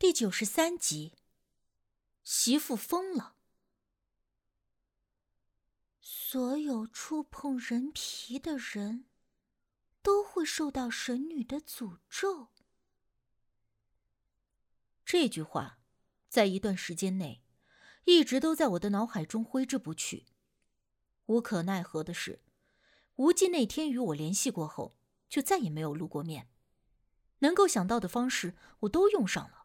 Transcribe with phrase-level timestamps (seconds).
[0.00, 1.14] 第九十三集，
[2.22, 3.34] 媳妇疯了。
[6.00, 9.06] 所有触碰人皮的人，
[10.00, 12.46] 都会受到神女的诅咒。
[15.04, 15.80] 这句话，
[16.28, 17.42] 在一段时间内，
[18.04, 20.26] 一直都在我的脑海中挥之不去。
[21.26, 22.40] 无可奈何的是，
[23.16, 24.96] 无忌那天与我联系过后，
[25.28, 26.48] 就再也没有露过面。
[27.40, 29.57] 能够想到的方式，我都用上了。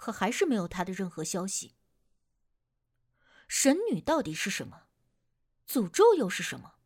[0.00, 1.76] 可还是没有他的任何消息。
[3.46, 4.84] 神女到底是什么？
[5.68, 6.76] 诅咒又是什么？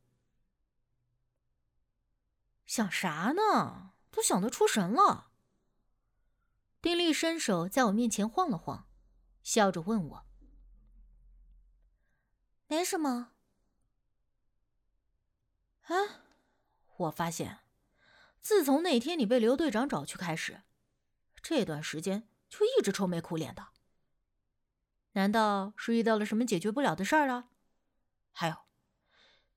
[2.66, 3.92] 想啥呢？
[4.10, 5.30] 都想得出神了。
[6.82, 8.88] 丁力伸手在我面前晃了晃，
[9.44, 10.26] 笑着问我
[12.66, 13.36] ：“没什么。”
[15.86, 15.94] 啊，
[16.96, 17.60] 我发现，
[18.40, 20.64] 自从那天你被刘队长找去开始，
[21.40, 22.28] 这段时间。
[22.56, 23.68] 就一直愁眉苦脸的，
[25.12, 27.48] 难道是遇到了什么解决不了的事儿了？
[28.30, 28.56] 还有，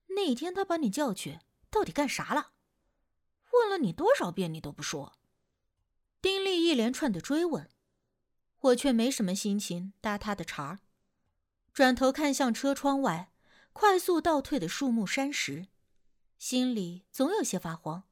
[0.08, 1.39] 那天他把你叫去，
[1.70, 2.54] 到底干啥了？
[3.54, 5.20] 问了你多少遍，你都不说。
[6.22, 7.70] 丁力一连串的追问，
[8.62, 10.80] 我却没什么心情搭他的茬儿，
[11.72, 13.32] 转头看向车窗外
[13.73, 15.67] 快速倒退的树木山石，
[16.39, 18.04] 心里总有些发慌，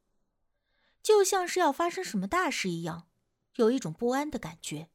[1.02, 3.08] 就像是要发生什么大事一样。
[3.56, 4.90] 有一种不安的感觉。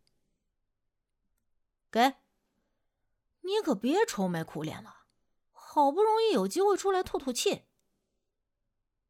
[1.90, 2.16] 给，
[3.40, 5.06] 你可别愁眉苦脸了，
[5.50, 7.64] 好不容易有机会出来透透气。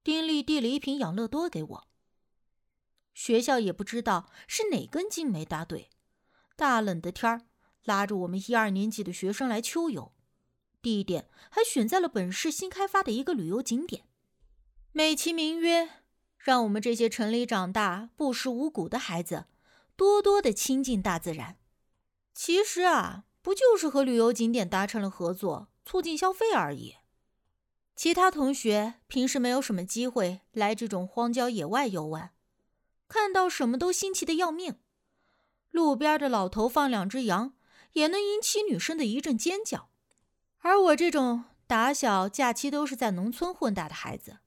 [0.03, 1.89] 丁力递了一瓶养乐多给我。
[3.13, 5.91] 学校也不知道是哪根筋没搭对，
[6.57, 7.47] 大冷的天儿，
[7.85, 10.15] 拉着我们一二年级的学生来秋游，
[10.81, 14.09] 地点还选在了本市新开发的一个旅游景点，
[14.93, 16.00] 美其名曰。
[16.43, 19.45] 让我们这些城里长大、不识五谷的孩子，
[19.95, 21.59] 多多的亲近大自然。
[22.33, 26.97] 其实啊，不就是和旅游景点达成了合作，促进消费而已。
[27.95, 32.31] 其他同学平时没有什么机会来这种荒郊野外游玩，
[33.07, 34.77] 看到什么都新奇的要命。
[35.71, 37.53] 路边的老头放两只羊，
[37.93, 39.91] 也能引起女生的一阵尖叫。
[40.61, 44.39] 而我这种打小假期都是在农村混大的孩子。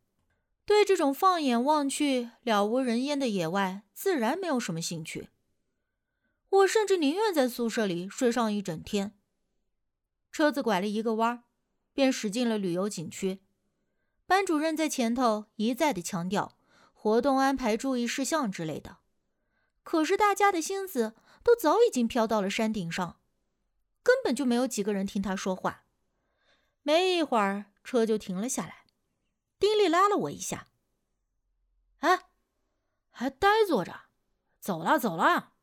[0.66, 5.30] 对这种放眼望去了无人烟的野外，自然没有什么兴趣。
[6.50, 9.18] 我甚至宁愿在宿舍里睡上一整天。
[10.32, 11.44] 车子拐了一个弯，
[11.94, 13.42] 便驶进了旅游景区。
[14.26, 16.58] 班主任在前头一再的强调
[16.94, 19.00] 活动安排注意事项之类的，
[19.84, 21.14] 可是大家的心思
[21.44, 23.20] 都早已经飘到了山顶上，
[24.02, 25.84] 根本就没有几个人听他说话。
[26.84, 28.83] 没一会儿，车就停了下来。
[29.64, 30.68] 丁力拉了我一下，
[32.00, 32.24] 哎，
[33.10, 34.08] 还呆坐着？
[34.60, 35.54] 走了，走了。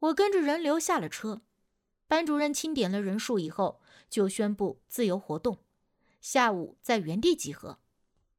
[0.00, 1.40] 我跟着人流下了车，
[2.06, 5.64] 班主任清点了人数以后，就宣布自由活动，
[6.20, 7.80] 下午在原地集合。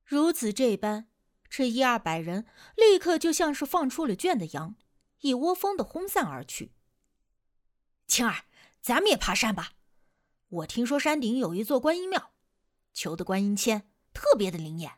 [0.06, 1.10] 如此这般，
[1.50, 2.46] 这一二百人
[2.76, 4.76] 立刻就像是放出了圈的羊，
[5.22, 6.76] 一窝蜂的轰散而去。
[8.06, 8.46] 青儿，
[8.82, 9.72] 咱们也爬山吧。
[10.50, 12.34] 我听说山顶有一座观音庙，
[12.94, 13.90] 求的观音签。
[14.18, 14.94] 特别的灵验。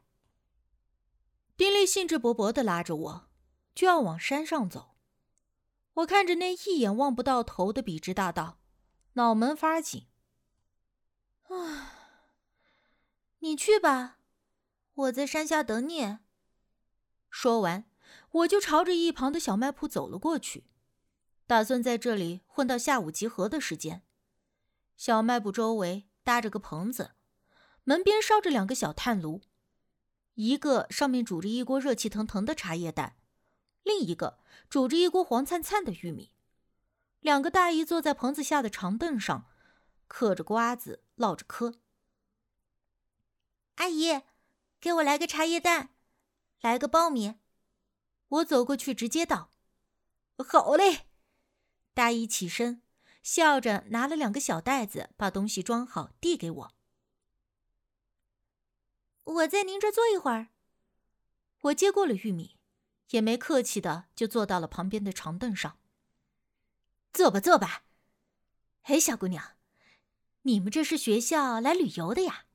[1.57, 3.29] 丁力兴致勃勃的拉着我，
[3.75, 4.95] 就要往山上走。
[5.95, 8.61] 我看着那一眼望不到头的笔直大道，
[9.13, 10.07] 脑门发紧。
[11.49, 11.91] 啊，
[13.39, 14.19] 你去吧，
[14.93, 16.19] 我在山下等你。
[17.29, 17.91] 说完，
[18.31, 20.69] 我就朝着一旁的小卖铺走了过去，
[21.45, 24.03] 打算在这里混到下午集合的时间。
[24.95, 27.15] 小卖部周围搭着个棚子。
[27.89, 29.41] 门边烧着两个小炭炉，
[30.35, 33.15] 一个上面煮着一锅热气腾腾的茶叶蛋，
[33.81, 34.37] 另一个
[34.69, 36.31] 煮着一锅黄灿灿的玉米。
[37.19, 39.47] 两个大姨坐在棚子下的长凳上，
[40.07, 41.79] 嗑着瓜子，唠着嗑。
[43.77, 44.21] 阿姨，
[44.79, 45.89] 给我来个茶叶蛋，
[46.61, 47.39] 来个苞米。
[48.27, 49.49] 我走过去，直接道
[50.37, 51.07] ：“好嘞。”
[51.95, 52.83] 大姨起身，
[53.23, 56.78] 笑着拿了两个小袋子，把东西装好，递给我。
[59.29, 60.47] 我在您这坐一会儿。
[61.61, 62.57] 我接过了玉米，
[63.11, 65.77] 也没客气的就坐到了旁边的长凳上。
[67.13, 67.83] 坐吧，坐吧。
[68.83, 69.55] 哎，小姑娘，
[70.43, 72.45] 你们这是学校来旅游的呀？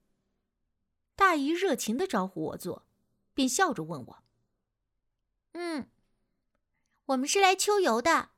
[1.14, 2.86] 大姨热情的招呼我坐，
[3.34, 4.24] 便笑着问我
[5.52, 5.88] ：“嗯，
[7.06, 8.30] 我们是来秋游的。”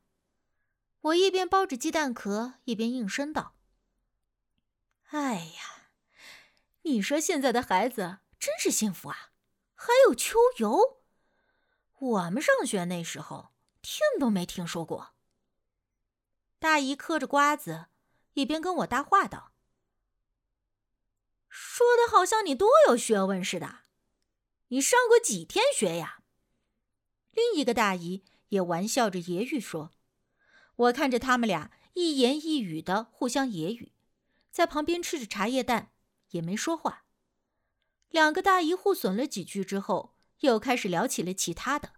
[1.00, 3.55] 我一边剥着鸡蛋壳，一边应声道
[5.09, 5.88] ：“哎呀，
[6.83, 9.33] 你说现在的孩子……”真是幸福啊！
[9.75, 11.03] 还有秋游，
[11.99, 13.53] 我们上学那时候
[13.83, 15.15] 听都没听说过。
[16.61, 17.87] 大姨嗑着瓜子，
[18.35, 19.51] 一边跟我搭话道
[21.51, 23.81] ：“说的好像你多有学问似的，
[24.69, 26.23] 你上过几天学呀？”
[27.35, 29.91] 另一个大姨也玩笑着揶揄说
[30.77, 33.91] ：“我看着他们俩一言一语的互相揶揄，
[34.53, 35.91] 在旁边吃着茶叶蛋，
[36.29, 37.03] 也没说话。”
[38.17, 41.93] 两个大姨互损了几句之后，又开始聊起了其他的。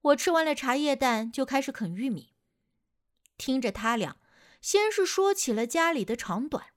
[0.00, 2.32] 我吃完了茶叶蛋，就开始啃玉米，
[3.36, 4.16] 听着他俩，
[4.62, 6.68] 先是说起了家里的长短，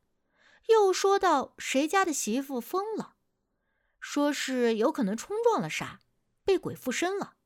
[0.68, 3.15] 又说到谁家的媳妇疯了，
[4.01, 6.01] 说是有可能冲撞了啥，
[6.44, 7.38] 被鬼附身了。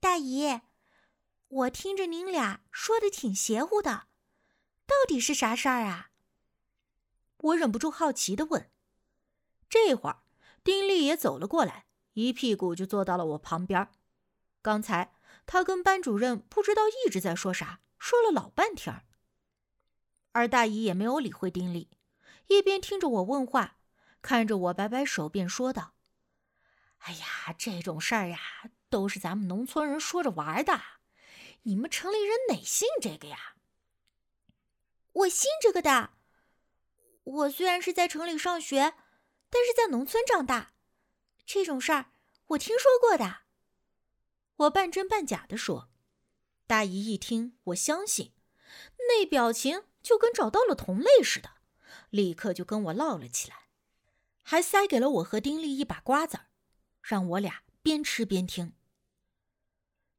[0.00, 0.62] 大姨，
[1.48, 4.06] 我听着您俩说的挺邪乎的，
[4.86, 6.12] 到底是啥事儿啊？
[7.44, 8.70] 我忍不住好奇的问。
[9.68, 10.22] 这会儿，
[10.62, 13.88] 丁力也走了过来，一屁股就坐到了我旁边。
[14.62, 15.14] 刚才
[15.44, 19.04] 他跟班主任不知道一直在说啥，说了老半天儿。
[20.32, 21.90] 而大姨也没有理会丁力，
[22.46, 23.76] 一边听着我问话，
[24.22, 25.94] 看着我摆摆手，便说道
[27.04, 28.38] ：“哎呀，这种事儿呀，
[28.88, 30.80] 都是咱们农村人说着玩的。
[31.62, 33.54] 你们城里人哪信这个呀？
[35.12, 36.10] 我信这个的。”
[37.24, 38.94] 我虽然是在城里上学，
[39.50, 40.74] 但是在农村长大，
[41.46, 42.12] 这种事儿
[42.48, 43.42] 我听说过的。
[44.56, 45.88] 我半真半假的说，
[46.66, 48.32] 大姨一听，我相信，
[49.08, 51.50] 那表情就跟找到了同类似的，
[52.10, 53.68] 立刻就跟我唠了起来，
[54.42, 56.46] 还塞给了我和丁力一把瓜子儿，
[57.02, 58.74] 让我俩边吃边听。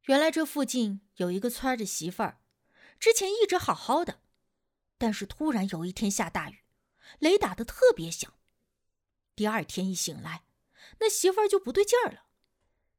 [0.05, 2.41] 原来这附近有一个村的媳妇儿，
[2.99, 4.19] 之前一直好好的，
[4.97, 6.64] 但是突然有一天下大雨。
[7.19, 8.33] 雷打的特别响，
[9.35, 10.45] 第二天一醒来，
[10.99, 12.25] 那媳妇儿就不对劲儿了。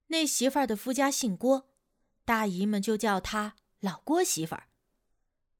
[0.08, 1.68] 那媳妇儿的夫家姓郭，
[2.24, 4.68] 大姨们就叫她老郭媳妇儿。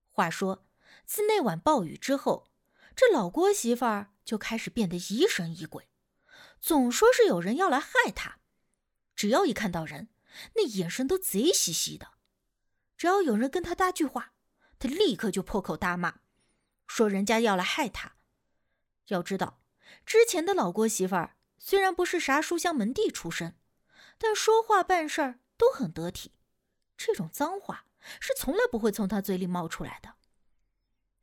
[0.08, 0.66] 话说，
[1.04, 2.48] 自那晚暴雨之后，
[2.94, 5.88] 这老郭媳妇儿就开始变得疑神疑鬼，
[6.60, 8.38] 总说是有人要来害她。
[9.14, 10.08] 只要一看到人，
[10.54, 12.12] 那眼神都贼兮兮的。
[12.96, 14.32] 只要有人跟她搭句话，
[14.78, 16.20] 她立刻就破口大骂，
[16.86, 18.15] 说人家要来害她。
[19.06, 19.60] 要知道，
[20.04, 23.58] 之前的老郭媳妇儿虽然不是啥书香门第出身，
[24.18, 26.32] 但说话办事儿都很得体，
[26.96, 27.86] 这种脏话
[28.20, 30.14] 是从来不会从她嘴里冒出来的。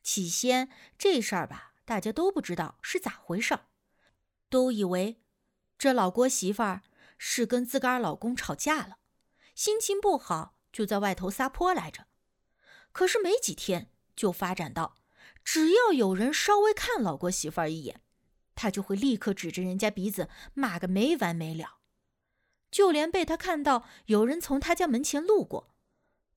[0.01, 3.67] 起先这事儿吧，大家都不知道是咋回事儿，
[4.49, 5.21] 都以为
[5.77, 6.81] 这老郭媳妇儿
[7.17, 8.97] 是跟自个儿老公吵架了，
[9.55, 12.07] 心情不好就在外头撒泼来着。
[12.91, 14.97] 可是没几天就发展到。
[15.43, 18.01] 只要有人稍微看老郭媳妇儿一眼，
[18.55, 21.79] 他就会立刻指着人家鼻子骂个没完没了。
[22.71, 25.75] 就连被他看到有人从他家门前路过，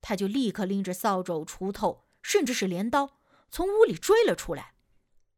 [0.01, 3.19] 他就立刻拎着扫帚、锄头，甚至是镰刀，
[3.49, 4.75] 从屋里追了出来，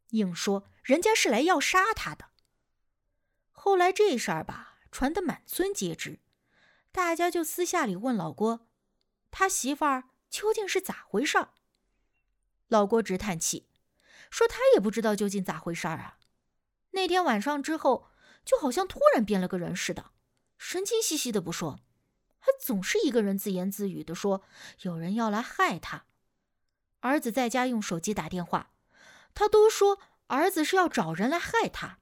[0.10, 2.32] 硬说人家是来要杀他的。
[3.52, 6.20] 后来这事儿吧，传得满村皆知，
[6.92, 8.68] 大家就私下里问老郭，
[9.32, 11.54] 他媳妇儿究竟是咋回事儿。
[12.70, 13.68] 老郭直叹气，
[14.32, 16.18] 说他也不知道究竟咋回事儿啊。
[16.92, 18.10] 那天晚上之后，
[18.46, 20.12] 就好像突然变了个人似的，
[20.58, 21.80] 神经兮兮的不说，
[22.40, 24.44] 还总是一个人自言自语的说
[24.82, 26.06] 有人要来害他。
[27.02, 28.72] 儿子在家用手机打电话，
[29.34, 32.00] 他都说儿子是要找人来害他。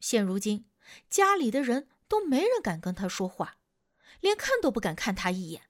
[0.00, 0.68] 现如今
[1.08, 3.56] 家里的人都没人敢跟他说话，
[4.20, 5.62] 连看都不敢看他一眼。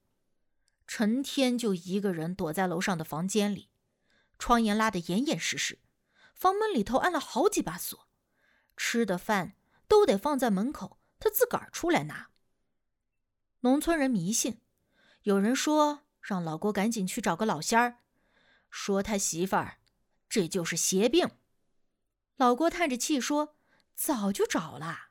[0.86, 3.70] 成天就一个人躲在楼上的房间里，
[4.38, 5.78] 窗沿拉得严严实实，
[6.34, 8.08] 房门里头安了好几把锁，
[8.76, 9.56] 吃的饭
[9.88, 12.30] 都得放在门口，他自个儿出来拿。
[13.60, 14.60] 农村人迷信，
[15.22, 18.00] 有人说让老郭赶紧去找个老仙儿，
[18.70, 19.78] 说他媳妇儿
[20.28, 21.30] 这就是邪病。
[22.36, 23.56] 老郭叹着气说
[23.94, 25.10] ：“早就找了，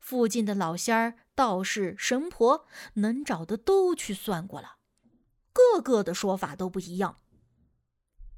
[0.00, 4.76] 附近的老仙儿、道士、神婆，能找的都去算过了。”
[5.80, 7.20] 个个的说法都不一样，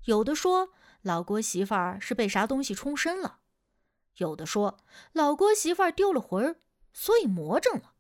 [0.04, 0.70] 有的说
[1.02, 3.40] 老郭媳妇儿是被啥东西冲身了，
[4.16, 4.78] 有的说
[5.12, 6.61] 老郭媳妇儿丢了魂儿，
[6.92, 7.94] 所以魔怔了，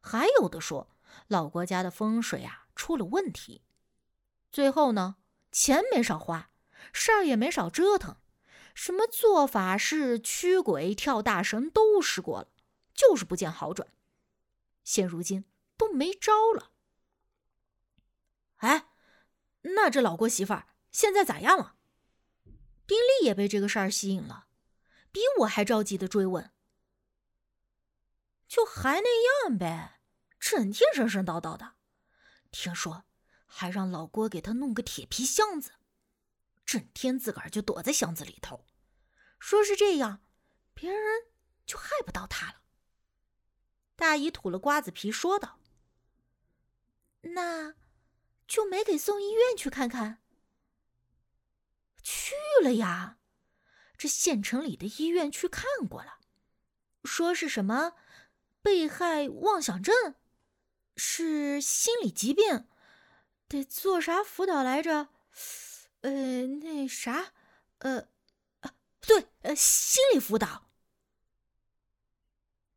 [0.00, 3.62] 还有的说老郭家的风水啊出了问题。
[4.50, 5.16] 最后呢，
[5.52, 6.50] 钱没少花，
[6.92, 8.16] 事儿也没少折腾，
[8.74, 12.48] 什么做法事、驱鬼、跳大神都试过了，
[12.94, 13.88] 就是不见好转，
[14.84, 15.44] 现如今
[15.76, 16.70] 都没招了。
[18.58, 18.88] 哎，
[19.62, 21.76] 那这老郭媳妇儿现在咋样了？
[22.86, 24.46] 丁力也被这个事儿吸引了，
[25.12, 26.52] 比我还着急的追问。
[28.46, 30.00] 就还那样呗，
[30.40, 31.74] 整天神神叨叨的。
[32.50, 33.04] 听说
[33.46, 35.72] 还让老郭给他弄个铁皮箱子，
[36.64, 38.64] 整天自个儿就躲在箱子里头，
[39.38, 40.24] 说是这样，
[40.72, 41.26] 别人
[41.66, 42.62] 就害不到他了。
[43.94, 45.58] 大姨吐了瓜子皮说道
[47.34, 47.74] ：“那
[48.48, 50.20] 就没给送医院去看看？
[52.02, 53.18] 去了呀，
[53.96, 56.18] 这县城里的医院去看过了，
[57.04, 57.92] 说是什么
[58.62, 60.14] 被害妄想症，
[60.96, 62.66] 是心理疾病。”
[63.48, 65.08] 得做啥辅导来着？
[66.02, 67.32] 呃，那啥，
[67.78, 68.08] 呃，
[68.60, 70.70] 啊，对，呃，心理辅导。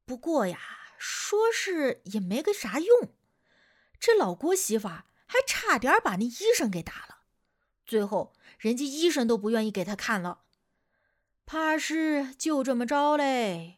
[0.05, 0.59] 不过呀，
[0.97, 3.13] 说是也没个啥用。
[3.99, 7.21] 这老郭媳妇儿还差点把那医生给打了，
[7.85, 10.41] 最后人家医生都不愿意给他看了，
[11.45, 13.77] 怕是就这么着嘞。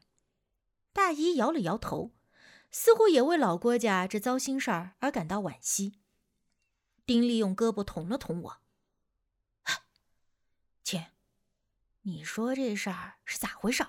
[0.94, 2.16] 大姨摇了摇头，
[2.72, 6.00] 似乎也为老郭家这糟心事儿而感到惋惜。
[7.06, 8.58] 丁力用胳膊捅了捅我，
[10.84, 11.06] 亲，
[12.02, 13.86] 你说这事儿是咋回事？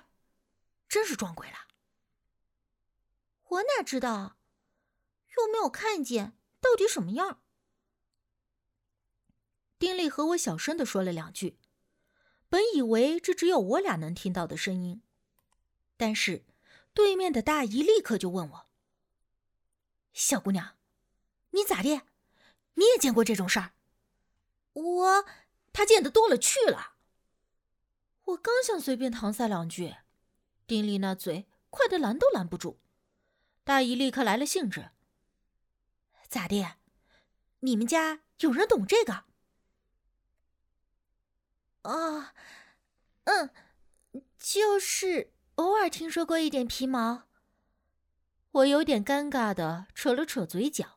[0.87, 1.57] 真是撞鬼了？
[3.47, 4.37] 我哪知道，
[5.35, 7.41] 又没有看见，到底什么样？
[9.85, 11.59] 丁力和我小声的说了两句，
[12.49, 15.03] 本以为这只有我俩能听到的声音，
[15.95, 16.43] 但是
[16.91, 18.65] 对面的大姨立刻就问我
[20.11, 20.77] ：“小姑娘，
[21.51, 22.01] 你咋的？”
[22.73, 23.73] 你也见过这种事儿？
[24.73, 25.25] 我
[25.71, 26.95] 他见的多了去了。
[28.23, 29.97] 我刚想随便搪塞两句，
[30.65, 32.79] 丁力那嘴快的拦都拦不住。
[33.63, 34.89] 大姨立刻来了兴致
[36.27, 36.77] ：“咋的？
[37.59, 39.25] 你们家有人懂这个？”
[41.85, 42.33] 啊，
[43.25, 43.49] 嗯，
[44.39, 47.23] 就是偶尔听说过一点皮毛。
[48.51, 50.94] 我有点尴尬的扯了扯嘴角。